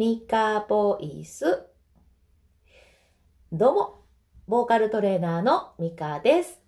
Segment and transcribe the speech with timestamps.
[0.00, 1.66] ミカボイス。
[3.52, 4.04] どうも、
[4.48, 6.58] ボーカルトレーナーのミカです。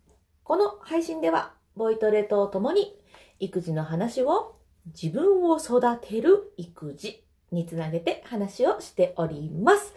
[0.42, 2.94] この配信では、ボイトレとともに、
[3.40, 9.94] 育児の話を自分を育てる育児につなげて話をしております。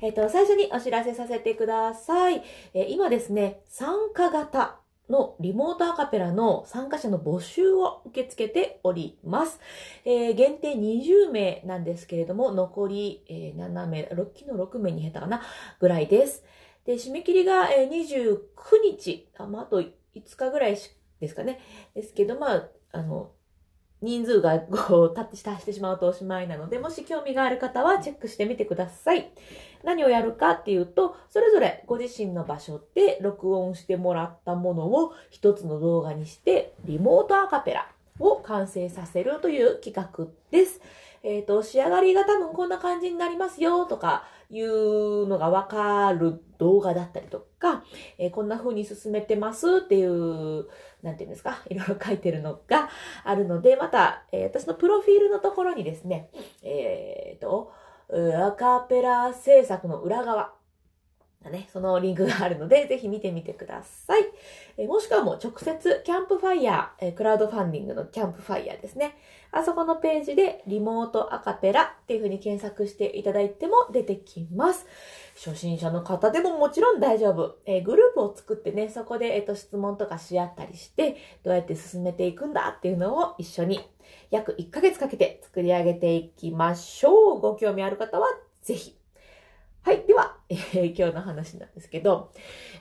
[0.00, 2.42] えっ、と、最初にお知らせさせてください。
[2.72, 9.60] えー今ですね、参加型のリモートアカペラの参加者の募集を受け付けております。
[10.04, 15.42] えー限定20名なんですけれども、残り、えー7名、6期の6名に減ったかな
[15.80, 16.44] ぐらいです。
[16.84, 18.38] で、締め切りが、えー29
[18.82, 19.92] 日、あ,、まあ、あと5
[20.36, 20.76] 日ぐらい
[21.20, 21.60] ですかね。
[21.94, 23.32] ですけど、まあ、あの、
[24.00, 29.30] 人数がこう、達してしてしまうとおしまいなので、もし興味がある方はチェックしてみてください。
[29.82, 40.80] 何をやるかっていうと、それぞれご自身の場所で録音してもらったものを一つの動画にして、リモートアカペラを完成させるという企画です。
[41.24, 47.84] えっ、と、仕上がりが多分こんな感じになりますよとかいうのがわかる動画だったりとか、
[48.18, 50.68] えーこんな風に進めてますっていう、
[51.02, 52.88] なんていうんですか、いろいろ書いてるのが
[53.24, 56.30] あるので、また、えー私のプロフィールのところにですね、
[56.62, 57.72] えっ、と、
[58.10, 60.54] アカペラ制作の裏側、
[61.44, 64.22] だね、そのリンクがあるので、ぜひ見てみてください。
[64.76, 69.16] えもしくはもう直接、キャンプファイヤー、えクラウドファンディングのキャンプファイヤーですね。
[69.52, 74.86] あそこのページで、リモートアカペラっていう風に検索していただいても出てきます。
[75.36, 77.58] 初心者の方でももちろん大丈夫。
[77.66, 83.88] えグループを作ってね、そこで、えっ、と、質問とかし合ったりして、どうやって進めていくんだっていうのを一緒に
[84.30, 87.40] 約1ヶ月かけて作り上げていきましょう。
[87.40, 88.26] ご興味ある方は
[88.60, 88.97] ぜひ。
[89.88, 90.04] はい。
[90.06, 92.30] では、えー今日の話なんですけど、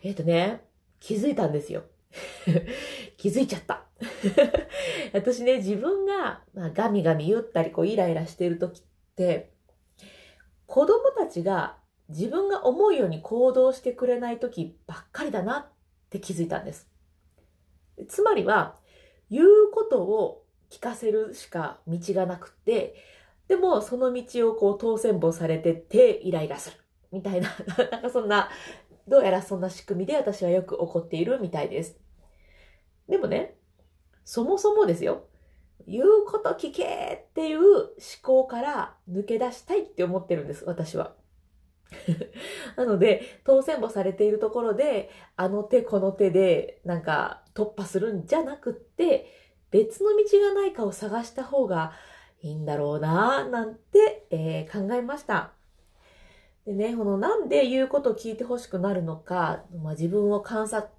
[0.03, 0.65] えっ、とね、
[0.99, 1.83] 気づいたんですよ。
[3.15, 3.85] 気づいちゃった。
[5.13, 8.83] 私ね、自分が、まあ、ガミガミ言ったり、こう、イライラしてる時っ
[9.15, 9.53] て、
[10.65, 11.77] 子供たちが
[12.09, 15.65] 自分が思うように行動してくれない時ばっかりだなっ
[16.09, 16.91] て気づいたんです。
[18.09, 18.75] つまりは、
[19.31, 22.95] 言うことを聞かせるしか道がなくて、
[23.47, 26.86] でもその道をこう当選簿されててイライラする。
[27.11, 27.49] みたいな、
[27.91, 28.49] なんかそんな、
[29.07, 31.99] どうやらそんな仕組みで私はよく怒っているみたいです。
[33.07, 33.57] でもね、
[34.25, 35.27] そもそもですよ。
[35.87, 37.91] 言うこと聞けっていう思
[38.21, 41.15] 考から抜け出したいって思ってるんです、私は。
[42.75, 49.27] なので、当選簿されているところで、あの手この手でなんか突破するんじゃなくって、
[49.71, 51.93] 別の道がないかを探した方が
[52.41, 55.56] いいんだろうななんて、えー考えました。
[56.67, 60.89] でね、このなんで言うことを聞いてほしくなるのか、まあ、自分を観察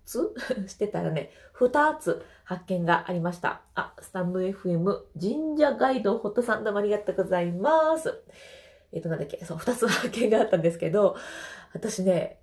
[0.67, 3.61] してたらね、二つ発見がありました。
[3.75, 8.19] あ、スタンド FM 神社ガイドホットさんどうもありがとうございます。
[8.93, 11.17] えっ、と、なんだっけ、そう、二つ発見があったんですけど、
[11.75, 12.41] 私ね、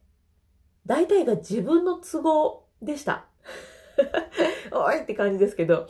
[0.85, 3.25] 大体が自分の都合でした。
[4.71, 5.87] おいって感じですけど、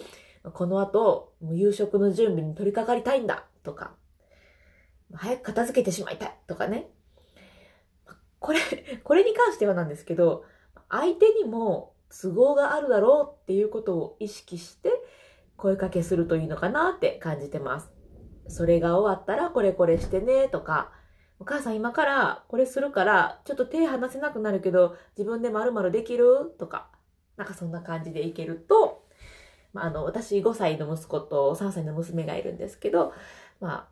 [0.53, 3.94] この後、もう夕食の準備に取り掛かりたいんだとか、
[5.13, 6.94] 早く片付けてしまいたいとかね。
[8.45, 8.59] これ、
[9.03, 10.45] これに関してはなんですけど、
[10.89, 14.91] 相手にも都合があるだろうっていうことを意識して
[15.57, 17.91] 声かけするといいのかなって感じてます。
[18.47, 20.91] それが終わったらこれこれしてねとか、
[21.39, 26.56] お母さん今からこれするからちょっと手離せなくなるけど自分でまるまるできる？
[26.59, 26.91] とか、
[27.38, 29.03] なんかそんな感じでいけると、
[29.73, 33.13] まあ、あの、私5歳の息子と3歳の娘がいるんですけど、
[33.59, 33.88] まあ、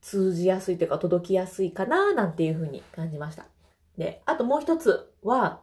[0.00, 3.53] 通じやすいというか届きやすいかななんていうふうに感じました。
[3.98, 5.62] で、あともう一つは、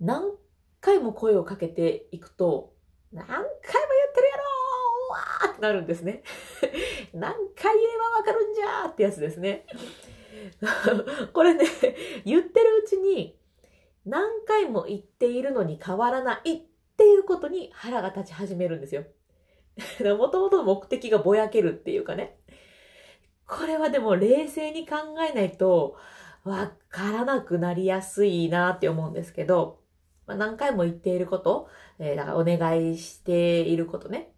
[0.00, 0.32] 何
[0.80, 2.72] 回も声をかけていくと、
[3.12, 3.52] 何回も言っ
[4.14, 6.22] てるやろーわーってなるんですね。
[7.14, 9.66] 何回言えばわかるんじゃーってやつですね。
[11.32, 11.64] これね、
[12.24, 13.38] 言ってるうちに、
[14.04, 16.62] 何回も言っているのに変わらないっ
[16.96, 19.04] ていうことに腹が立ち始めるんですよ。
[20.16, 22.38] もともと目的がぼやけるっていうかね。
[23.46, 24.96] これはでも冷静に考
[25.28, 25.96] えないと
[26.48, 29.80] わからなくなりやすいなって思うんですけど、
[30.26, 31.68] まあ、何回も言っていること、
[31.98, 34.32] えーだからお願いしていることね。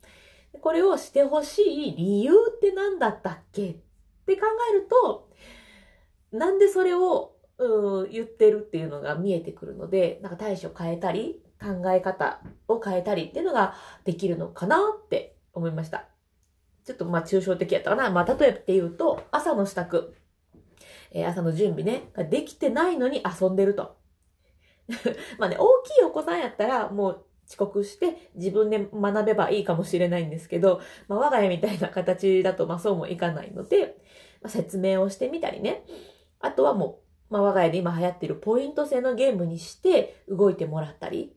[0.60, 3.70] これをしてほしい理由って何だったっけ？
[3.70, 3.74] っ
[4.26, 5.30] て考えると、
[6.32, 13.74] なんでそれをうん言ってるっていうのが見えてくるので、なんか対処変えたり、考え方を変えたりっていうのが
[14.04, 16.06] できるのかなって思いました。
[16.84, 18.10] ちょっとまあ抽象的やったかな。
[18.10, 20.14] まあ例えばって言うと、朝の支度、
[21.10, 23.96] えー朝の準備ね、ができてないのに遊んでると。
[25.38, 33.96] まあね、大きいお子さんやったらもう遅刻して自分で学べばいいかもしれないんですけど、まあ我が家みたいな形だとまあそうもいかないので、
[34.42, 35.84] まあ、説明をしてみたりね。
[36.40, 41.36] あとはもう、まあ、我が家で今流行っているポイント制のゲームにして動いてもらったり。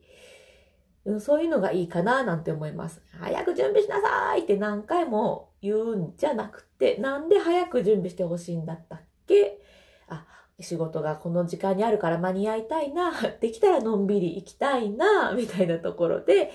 [1.05, 3.01] うん、そういうのがいいかななんて思います。
[3.19, 9.59] 早く準備しなさいって何回も言うんじゃなくて、なんで早く準備してほしいんだったっけ
[10.07, 10.25] あ、
[10.59, 16.51] 仕事がこの時間にあるから間に合いたいな、 できたらのんびり行きたいな、 みたいなところで、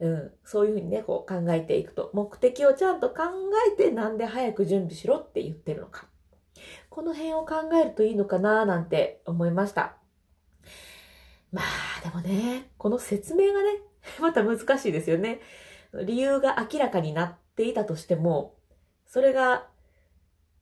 [0.00, 3.24] うん、そういうふうにね、こう考えていくと、目的をちゃんと考
[3.72, 6.06] えてなんで早く準備しろって言ってるのか。
[6.90, 9.96] この辺を考えるといいのかななんて思いました。
[11.52, 13.80] まあ、でもね、この説明がね、
[14.20, 15.40] また難しいですよね。
[16.04, 18.54] 理由が明らかになっていたとしても、
[19.06, 19.68] それが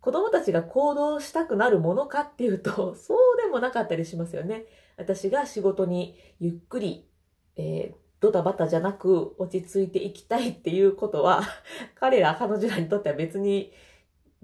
[0.06, 4.66] 子供たちが行動したくなるものかっていうと、 そうでもなかったりしますよね。
[4.96, 7.10] 私が仕事にゆっくり、
[7.56, 11.42] えー、ドタバタじゃなく落ち着いていきたいっていうことは、
[11.98, 13.72] 彼ら、彼女らにとっては別に、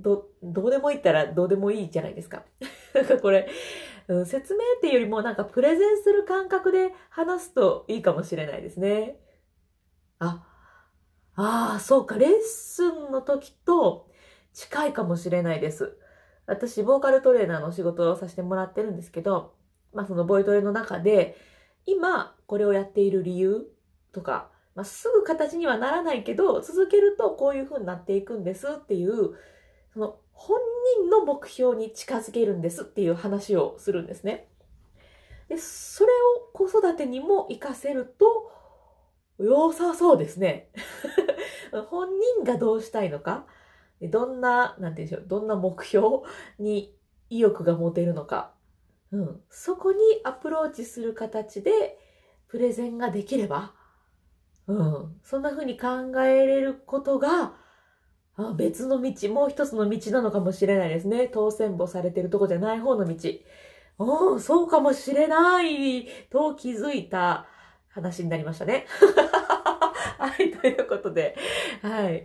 [0.01, 2.43] ど、どうでもいいったらどうでもいいじゃないですか。
[2.93, 3.49] なんかこれ、
[4.09, 9.17] うん、説明っていうよりもなんかプレゼンする感覚で話すといいかもしれないですね。
[10.19, 10.45] あ、
[11.37, 14.11] ああ、そうか、レッスンの時と
[14.53, 15.97] 近いかもしれないです。
[16.47, 19.55] 私、ボーカルトレーナーの仕事をさせてもらってるんですけど、
[19.93, 21.37] まあそのボイトレの中で、
[21.87, 23.67] 今これをやっている理由
[24.13, 29.35] とか、まあ、すぐ形にはならないけど、続けるとこういう風になっていくんですっていう、
[29.93, 30.59] その本
[30.99, 34.49] 人の目標に近づけるんですっていう話をするんですね。
[35.49, 38.51] で、それを子育てにも活かせると、
[39.39, 40.71] 良さそうですね。
[41.91, 43.47] 本人がどうしたいのか、
[44.09, 46.07] どんな、なんて言うんでしょう、どんな目標
[46.59, 46.95] に
[47.31, 48.53] 意欲が持てるのか、
[49.13, 49.41] うん。
[49.51, 51.99] そこにアプローチする形で
[52.49, 53.75] プレゼンができれば、
[54.67, 55.17] うん。
[55.23, 55.89] そんな風に考
[56.23, 57.55] えれることが、
[58.57, 61.29] 別の道、もう一つの道なのかもしれないですね。
[61.29, 63.17] 当選簿されてるとこじゃない方の道。
[63.99, 67.47] おそうかもしれないと気づいた
[67.89, 68.87] 話になりましたね。
[70.19, 71.37] はい、ということで、
[71.83, 72.25] はい。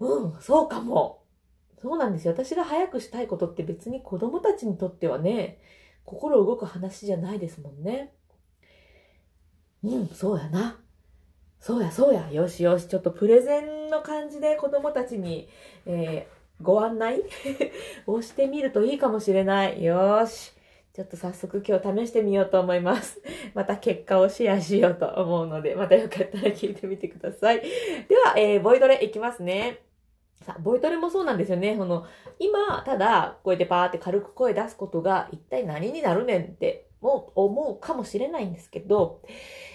[0.00, 1.22] うん、そうかも。
[1.80, 2.32] そうなんですよ。
[2.32, 5.58] 私が早くしたいことって別に子供たちにとってはね、
[6.04, 8.12] 心動く話じゃないですもんね。
[9.82, 10.78] うん、そうやな。
[11.58, 12.30] そうや、そうや。
[12.32, 12.88] よしよし。
[12.88, 15.48] ちょっとプレゼンの感じで子供たちに、
[15.86, 17.22] えー、ご案内
[18.06, 19.82] をしてみるといいかもしれない。
[19.84, 20.52] よし。
[20.92, 23.22] ちょっと早速今日試してみようと思います。
[23.54, 27.60] また結果をシェアしようと思うので、またよかったら聞いてみてください。
[27.60, 29.89] では、えー、ボイドレいきますね。
[30.42, 31.76] さボイトレもそうなんですよね。
[31.76, 32.06] この、
[32.38, 39.20] 今、ただ、こうやってパーって軽く声出すことが一体何になるねんっても思うかもしれないんですけど、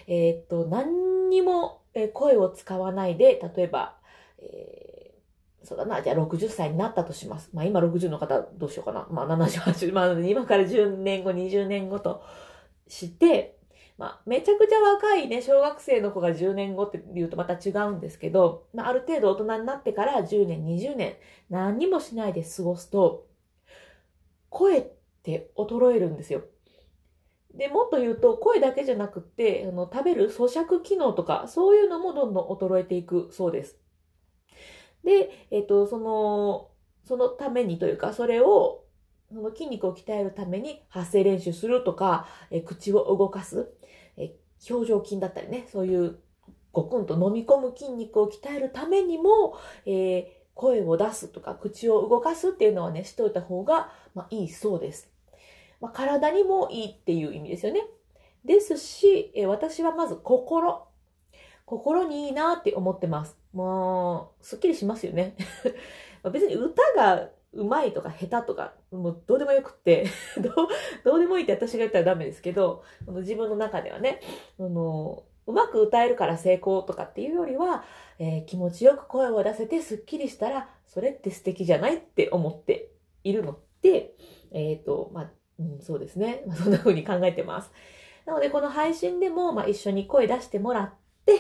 [0.08, 3.96] えー、っと、何にもえ声を使わないで、例えば、
[4.40, 7.50] えー、そうだな、じゃあ60歳になったとします。
[7.54, 9.08] まあ今60の方どうしようかな。
[9.10, 12.22] まあ78、まあ今から10年後、20年後と
[12.88, 13.58] して、
[13.98, 21.16] まあ、めちゃくちゃ若いね、小学生の子が10年後って言うとまた違うんですけど、まあ、ある程度大人になってから10年、20年、
[21.50, 23.28] 何にもしないで過ごすと、
[24.50, 24.88] 声っ
[25.24, 26.44] て衰えるんですよ。
[27.54, 33.78] で、もっと言うと、声だけじゃなくって、あの、食べる咀嚼機能とか、そういうのもどんどん衰えていくそうです。
[35.06, 36.72] で、えっ、と、その、
[37.06, 38.86] そのためにというか、それを
[39.30, 43.74] その筋肉を鍛えるために発声練習するとか、え口を動かす、
[44.70, 46.20] 表情筋だったりね、そういう
[46.72, 55.10] ごくんと飲み込む筋肉を鍛えるためにも、えー、声を出すとか口を動かすっていうのはね、しておいた方が、まあ、いいそうです。
[55.80, 57.82] まあ、体にもいいっていう意味ですよね。
[58.44, 60.88] ですし、え私はまず心。
[61.66, 63.38] 心にいいなって思ってます。
[63.54, 65.36] もう、すっきりしますよね。
[66.32, 70.08] 別に歌がうまいとか下手とか、もうどうでもよくって
[70.38, 70.54] どう、
[71.04, 74.20] どうでもいいって私が言ったらダメですけど、自分の中ではね、
[74.60, 77.84] あの、うまく歌えるから成功とかっていうよりは、
[78.20, 82.92] えー、気持ちよく声を出せてスッキリしたら、それって素敵じゃないって思って
[83.24, 84.16] いるので、
[84.52, 86.44] えっ、ー、と、まあ、うん、そうですね。
[86.48, 87.72] まあ、そんな風に考えてます。
[88.26, 90.94] なので、この配信でも、まあ、一緒に声出してもらっ
[91.26, 91.34] て、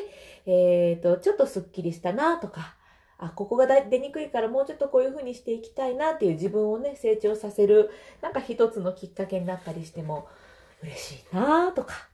[0.45, 2.77] えっ、ー、と、ちょっとスッキリしたなとか、
[3.17, 7.89] あ、ここが出にくいからもうちょっとこういう風にしていきたいなっていう自分をね、成長させる、
[8.21, 10.27] なんか一つのきっかけになったりしても
[10.81, 12.09] 嬉しいなとか。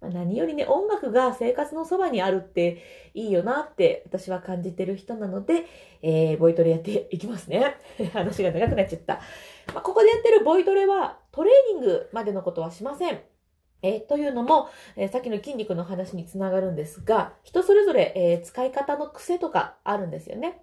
[0.00, 2.82] まあ、何よりね、音楽が生活のそばにあるって
[3.14, 5.66] いいよなって私は感じてる人なので、
[6.02, 7.76] えー、ボイトレやっていきますね。
[8.12, 9.20] 話が長くなっちゃった。
[9.74, 13.20] まあ、ここでやってるボイトレはトレーニングまでのことはしません。
[13.82, 20.62] えー、というのも、えー、さっきの筋肉の話につながるんですが、人それぞれ、えー、使い方の癖とかあるんですよね。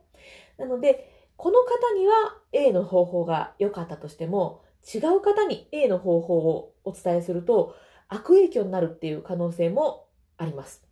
[0.58, 2.14] なので、この方には
[2.52, 4.62] A の方法が良かったとしても、
[4.94, 7.76] 違う方に A の方法をお伝えすると
[8.08, 10.08] 悪影響になるっていう可能性も
[10.38, 10.84] あります。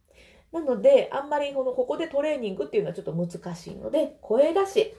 [0.52, 4.96] なので、あんまりこの、ここでトレーニングっていうのはちょっと難しいので、声出し、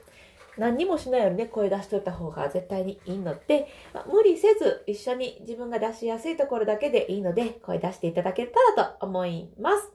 [0.57, 9.91] 何にもしないよりね、声出しといた方が絶対にいいので、まあ、無理せず一緒に自分が出しやすいところだけでいいので、声出していただけたらと思います。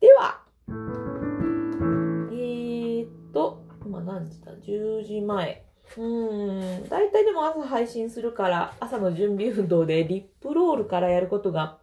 [0.00, 0.40] では、
[2.32, 5.64] えー、っと、今何時だ ?10 時前。
[5.96, 11.78] うーん、大体でも朝配信するから、朝の準備運動でリップロールからやることが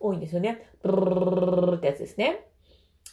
[0.00, 0.70] 多いんですよね。
[0.82, 2.46] ブルルルルルってやつですね。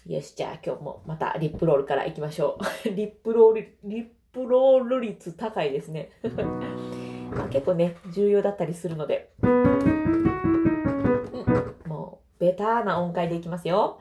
[0.07, 2.89] よし、じゃあ今日もまたリップロールからいきましょう。
[2.93, 6.09] リップロール、リップロール率高いですね。
[7.31, 9.31] まあ、結構ね、重要だったりするので。
[9.41, 9.51] うん、
[11.87, 13.99] もう、ベターな音階でいきますよ。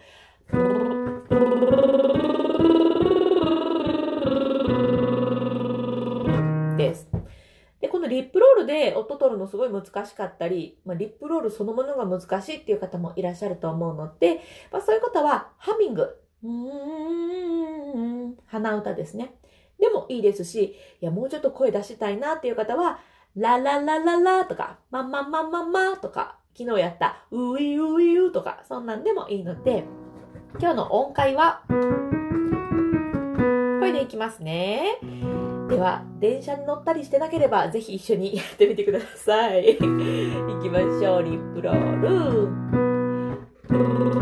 [8.12, 16.14] リップロールで音取るのすごい難しかったり、まあ、リップロールそのものが難しいっていう方もいらっしゃると思うので、まあ、そういう方はハミング、
[16.44, 16.48] うー
[18.28, 19.34] ん、鼻歌ですね。
[19.80, 22.98] でもいいですし、いや、もうちょっと声出したいなっていう方は、
[23.34, 29.84] ラララララとか、マママママとか、昨日やったウイウイウとか、そんなんでもいいので、
[30.60, 31.74] 今日の音階は、こ
[33.86, 34.98] れでいきますね。
[35.72, 39.78] では、電車に乗ったりしてなければ、ぜひ一緒に やってみてください。
[39.78, 42.00] 行きましょう、リップロー
[44.18, 44.21] ル。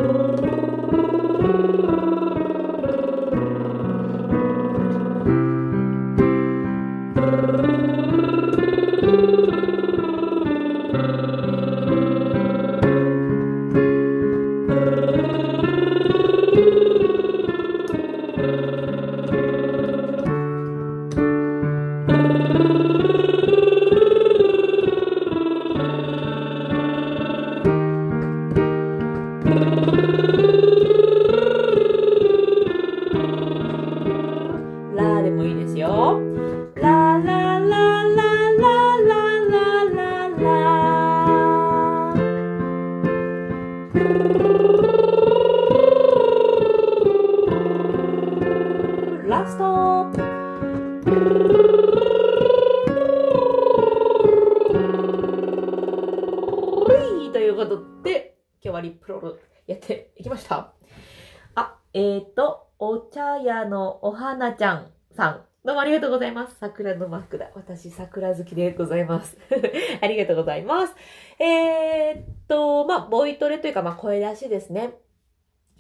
[63.65, 65.45] なちゃんさん。
[65.65, 66.57] どうもありがとうございます。
[66.59, 67.51] 桜のマックだ。
[67.55, 69.37] 私、桜好きでございます。
[70.01, 70.95] ありがとうございます。
[71.39, 74.95] えー、っと、まあ、ボイトレというか、まあ、声出しですね。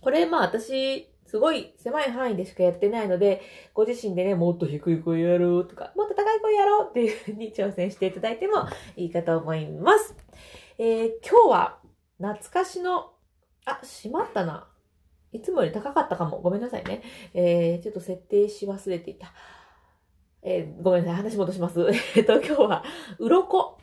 [0.02, 3.40] これ、まあ、私、すごい狭い範囲でしかやってないので、
[3.72, 10.14] ご自身でね、もっと低い声やろうとか、もっと高い声やろうっていうふうに挑戦していただいてもいいかと思います。
[10.76, 11.78] えー、今日は、
[12.18, 13.12] 懐かしの、
[13.64, 14.69] あ、しまったな。
[15.32, 16.40] いつもより高かったかも。
[16.40, 17.02] ごめんなさいね。
[17.34, 19.32] えー、ちょっと設定し忘れていた。
[20.42, 21.16] えー、ごめんなさい。
[21.16, 21.80] 話戻します。
[22.16, 22.84] えっと、今日は、
[23.18, 23.78] 鱗。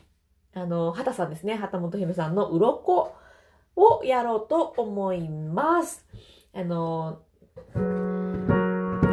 [0.54, 1.54] あの、畑さんですね。
[1.54, 3.12] 畑本姫さんの鱗
[3.76, 6.06] をやろうと思います。
[6.54, 7.20] あの、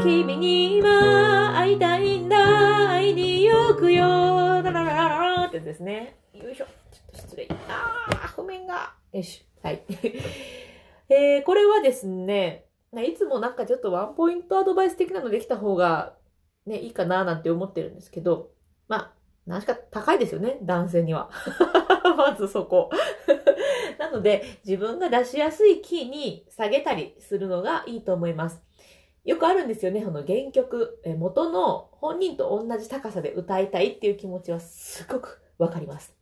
[0.01, 6.17] 君に今会いたいんだ、会いに行くよ、ラララララってですね。
[6.33, 6.65] よいしょ。
[6.91, 7.47] ちょっと失礼。
[7.69, 8.93] あー、譜面が。
[9.11, 9.45] よし。
[9.61, 9.83] はい。
[11.09, 16.15] えー、これはですね、いつもなんかちょっとワンポイントアドバイス的なのできた方が
[16.65, 18.51] ね、いいかななんて思ってるんですけど、
[18.87, 19.13] まあ、
[19.45, 21.29] 何しか高いですよね、男性には。
[22.17, 22.89] まずそこ。
[23.99, 28.61] なので、自分が出しやすいキーに下げたりするのがいいと思います。
[29.23, 30.99] よくあるんですよね、この原曲。
[31.17, 36.15] 元の本人と同じ高さで歌いたいっていう気持ちはすごくわかります。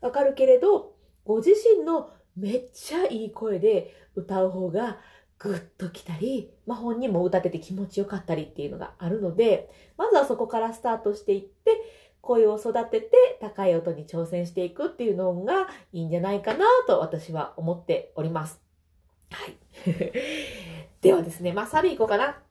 [0.00, 4.98] わかるけれど、ご自身のめっちゃいい声で歌う方が
[5.38, 11.80] グッときたり、まあ、本人も歌ってて気持ちよかったりっていうのがあるので、まずはそこからスタートしていって、
[12.20, 18.60] 声を育てて高い音に挑戦していくっていうのがいいんじゃないかなと私は思っております。
[19.30, 19.56] はい。
[21.00, 22.42] ではですね、まあ、サビいこうかな。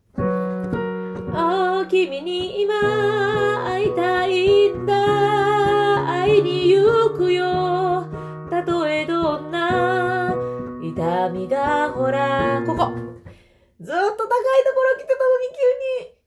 [1.35, 6.07] ああ、君に今会いたいんだ。
[6.07, 8.07] 会いに行くよ。
[8.49, 9.18] たとえど
[11.09, 12.91] 痛みがほら、ここ。
[13.81, 14.27] ずっと高いと
[14.75, 15.47] ころ来てたのに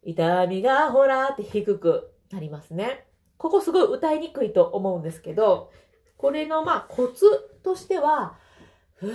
[0.02, 3.06] 急に、痛みがほらって低くなりますね。
[3.38, 5.70] ここすごい歌いにくいと思うんですけど、
[6.16, 7.26] これのまあコツ
[7.62, 8.34] としては、
[8.96, 9.14] ふーっ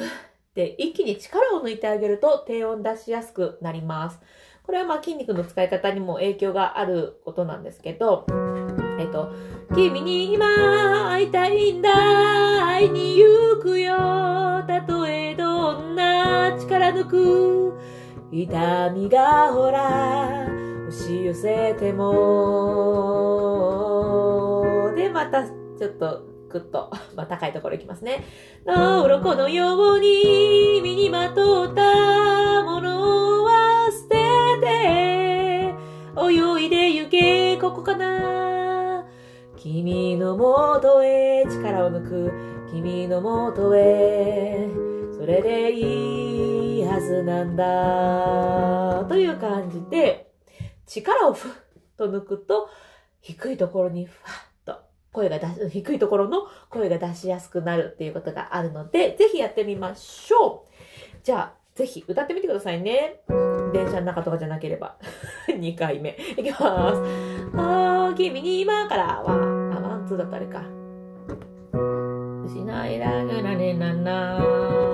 [0.55, 4.21] て一気に力を抜いてあげると低音出しやすくなります。
[4.63, 8.25] これはまあ筋肉の使い方にも影響があることなんですけど、
[8.99, 9.33] えっと、
[9.75, 11.89] 君に今会いたいんだ、
[12.65, 13.95] 会いに行くよ、
[14.67, 17.73] たとえどんな力抜く、
[18.31, 20.47] 痛みがほら、
[20.87, 22.13] 押し寄せても、
[24.95, 28.25] で、またちょっとぐっと、まあ、高いところ行きますね。
[28.65, 34.15] の鱗のように身にまとったものは捨て
[34.61, 35.75] て、
[36.19, 39.05] 泳いで行け、ここかな。
[39.57, 42.31] 君のもとへ力を抜く、
[42.71, 44.86] 君のもとへ、
[45.27, 49.05] れでいいはずなんだ。
[49.07, 50.31] という感じで、
[50.85, 51.51] 力をふっ
[51.97, 52.69] と抜くと、
[53.21, 54.79] 低いところにふわっと
[55.11, 61.17] 声が出し、低いところの声が出しやすくなるっていうことがあるので、ぜひやってみましょう。
[61.23, 63.21] じゃあ、ぜひ歌ってみてくださいね。
[63.73, 64.97] 電車の中とかじゃなければ。
[65.49, 66.17] 2回目。
[66.37, 66.61] いきます。
[67.55, 70.63] あー、君に今からは、あ、ワン、ツーだったあれか。
[72.45, 74.86] 失いらがらねなな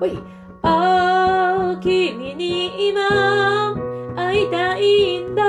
[0.00, 0.18] ほい。
[0.62, 3.74] あー、君に今、
[4.16, 5.42] 会いたいんだ。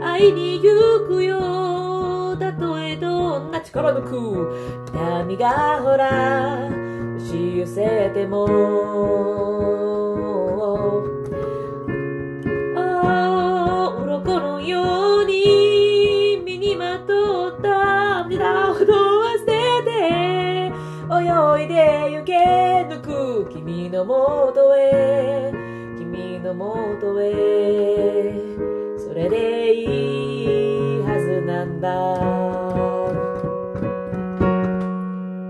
[0.00, 2.34] 会いに行くよ。
[2.38, 4.88] たとえどんな力抜く。
[4.94, 6.70] 痛がほら、
[7.18, 8.46] 押し寄せても。
[12.78, 12.80] あ
[13.94, 15.63] あ、鱗のように
[23.64, 25.52] 君のもとへ。
[26.44, 28.34] のもとへ
[28.98, 29.84] それでい
[30.98, 31.88] いはずなんだ。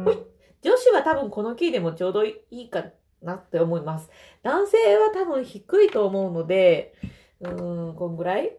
[0.04, 0.18] ほい。
[0.62, 2.84] 女子は多分このキーでもちょうどいいか
[3.22, 4.08] なって思います。
[4.44, 6.94] 男性は多分低いと思うので
[7.40, 8.52] うーんこんぐらい？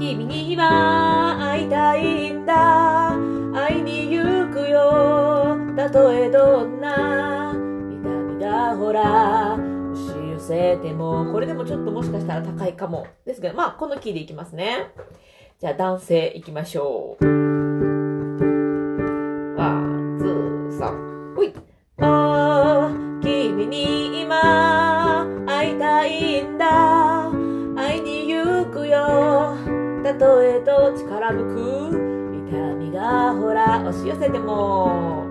[0.00, 3.18] 君には会いたいんだ。
[3.52, 5.58] 会いに行くよ。
[5.76, 6.81] たとえどんな
[8.92, 9.82] ほら
[10.38, 13.06] せても、これでもちょっともしかしたら高いかも。
[13.24, 14.92] ですけど、まあ、このキーでいきますね。
[15.60, 17.24] じゃあ、男性いきましょう。
[19.56, 21.54] ワン、ツー、サン、ほい。
[22.00, 27.30] ああ、君に今、会いたいんだ。
[27.76, 29.56] 会いに行くよ。
[30.02, 32.48] たとえどんな力抜く。
[32.50, 35.21] 痛みがほら、押し寄せても。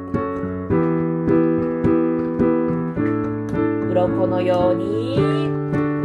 [4.07, 5.15] 鱗のように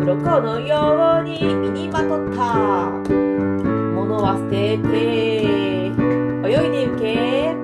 [0.03, 2.91] 鱗のように身にまとった。
[3.95, 5.87] ものは捨てて
[6.45, 7.57] 泳いで行け。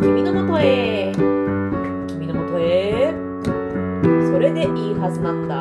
[0.00, 1.12] 君のもとへ。
[1.12, 3.12] 君のもとへ。
[4.32, 5.54] それでいいはずなんだ。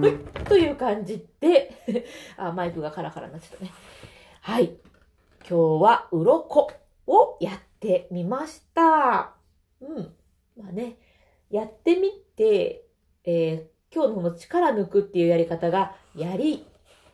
[0.00, 2.06] はいという感じで。
[2.36, 3.72] あマイクがカラカラになっちゃったね。
[4.42, 4.91] はい。
[5.48, 6.70] 今日は鱗
[7.06, 9.34] をやってみました。
[9.80, 10.14] うん。
[10.56, 10.96] まあね、
[11.50, 12.84] やってみて、
[13.24, 16.64] えー、今日のこの力抜くっていうやり方がやり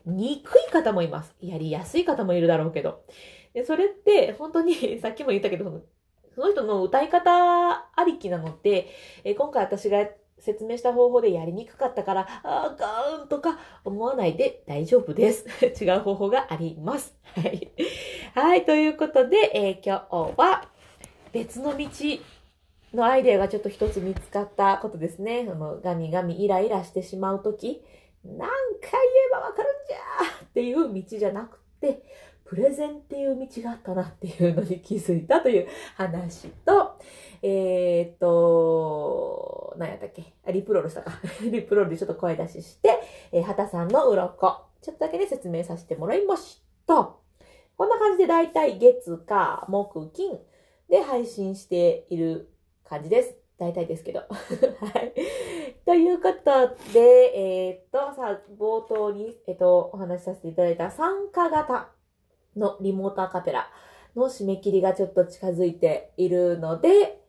[0.04, 1.34] にくい方もいます。
[1.40, 3.02] やりやすい方もいるだろうけど。
[3.54, 5.82] でそれって本当に さっきも言ったけど、
[6.34, 8.90] その人の歌い方ありきなので、
[9.24, 10.06] えー、今回私が
[10.40, 15.46] 説明した方法でやりにくかったから、あーガーンとか思わないで大丈夫です。
[15.82, 17.16] 違う方法があります。
[17.22, 17.70] はい。
[18.34, 20.68] はい、ということで、えー、今日は
[21.32, 21.86] 別の道
[22.94, 25.44] のアイデアがちょっと一つ見つかったことですね。
[25.46, 27.82] そのガミガミイライラしてしまうとき、
[28.24, 32.02] 何回言えばわかるんじゃーっていう道じゃなくて、
[32.48, 36.98] プレゼンっていう道があったなっていうのに気づいたという話と、
[37.42, 40.32] えー、っと、何やったっけ？
[40.50, 41.12] リプロールしたか。
[41.44, 43.00] リプロールでちょっと声出しして、
[43.32, 47.14] えー、畑さんの鱗、ちょっとだけね、説明させてもらいました。
[47.76, 50.40] こんな感じでだいたい月、火、木、金
[50.88, 52.48] で配信している
[52.82, 53.36] 感じです。
[53.58, 54.20] 大体ですけど。
[54.24, 54.26] は
[55.00, 55.12] い。
[55.84, 57.00] ということで、
[57.34, 61.90] えー、っと、さあ、冒頭に、えっと、お話しさせていただいた参加型
[62.58, 63.70] のリモートアカペラ
[64.16, 67.20] の締め切りがちょっと近づいているので、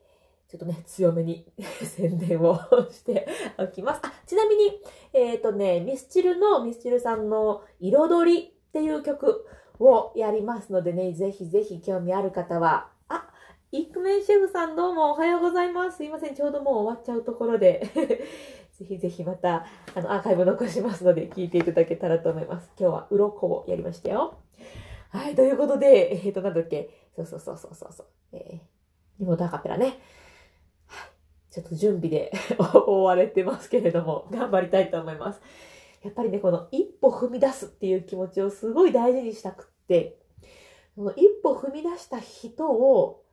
[0.50, 1.46] ちょっとね、強めに
[1.86, 2.58] 宣伝を
[2.90, 3.28] して
[3.60, 4.02] おきます。
[4.04, 4.82] あ、ちなみに、
[5.14, 9.46] えっ、ー、とね、ミスチルのミスチルさんの彩りっていう曲
[9.80, 13.30] をやりますのでね、ぜひぜひ興味ある方は、あ、
[13.72, 15.98] イクメンシェフさんどうもおはようございます。
[15.98, 17.88] すいません、ちょうどもう終わっちゃうところで
[18.74, 22.72] ぜひぜひまた、あの、アーカイブ残しますので、聞いていただけたらと思います。
[22.80, 24.40] 今日は鱗をやりましたよ。
[25.10, 26.90] はい、ということで、えっ、ー、と、なんだっけ？
[27.16, 28.08] そうそうそうそうそう。
[28.32, 30.00] えー、リモートアカペラね。
[30.86, 31.52] はい。
[31.52, 35.42] ちょっと準備で 追われてますけれども、頑張りたいと思います。
[36.04, 40.20] やっぱりね、この一歩踏み出すっていう気持ちをすごい大事にしたくって、
[40.96, 43.24] その一歩踏み出した人を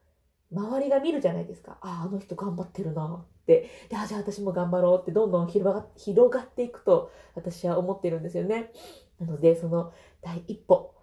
[0.51, 1.79] 周りが見るじゃないですか。
[1.83, 3.69] ああ、あの人頑張ってるなって。
[3.91, 8.73] で、あ、じゃあ私も頑張ろうってどんどん広が広がっていくと私は思ってるんですよね。
[9.21, 10.96] なので、その第一歩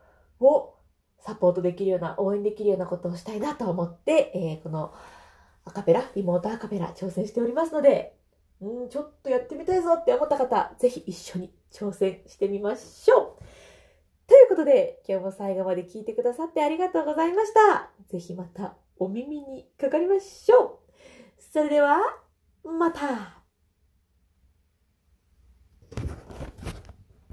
[0.44, 0.76] を
[1.20, 4.94] サポートできるような、応援できるようなことをしたいなと思って、えー、この
[5.66, 8.18] アカペラ、リモートアカペラ挑戦しておりますので、
[8.62, 13.44] うん、ちょっとやってみたいぞって思った方、ぜひ一緒に挑戦してみましょう。
[14.28, 17.90] ということで、今日も最後まで聞いてくださってありがとうございました。
[18.08, 21.42] ぜひまたお耳にかかりましょう。
[21.42, 22.00] それでは、
[22.64, 23.43] また